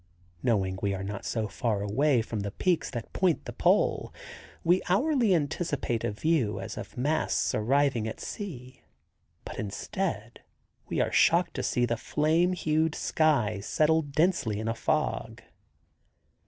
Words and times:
Knowing 0.41 0.79
we 0.81 0.95
are 0.95 1.03
not 1.03 1.23
so 1.25 1.47
far 1.47 1.83
away 1.83 2.23
from 2.23 2.39
the 2.39 2.49
peaks 2.49 2.89
that 2.89 3.13
point 3.13 3.45
the 3.45 3.53
pole, 3.53 4.11
we 4.63 4.81
hourly 4.89 5.35
anticipate 5.35 6.03
a 6.03 6.09
view 6.09 6.59
as 6.59 6.75
of 6.75 6.97
masts 6.97 7.53
arising 7.53 8.07
at 8.07 8.19
sea, 8.19 8.81
but 9.45 9.59
instead, 9.59 10.41
we 10.89 10.99
are 10.99 11.11
shocked 11.11 11.53
to 11.53 11.61
see 11.61 11.85
the 11.85 11.97
flame 11.97 12.53
hued 12.53 12.95
sky 12.95 13.59
settle 13.59 14.01
densely 14.01 14.59
in 14.59 14.67
a 14.67 14.73
fog. 14.73 15.43